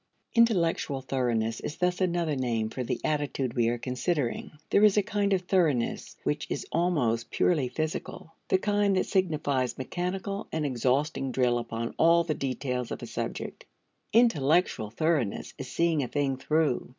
[0.33, 4.53] Intellectual thoroughness is thus another name for the attitude we are considering.
[4.71, 9.77] There is a kind of thoroughness which is almost purely physical: the kind that signifies
[9.77, 13.65] mechanical and exhausting drill upon all the details of a subject.
[14.11, 16.89] Intellectual thoroughness is seeing a thing through.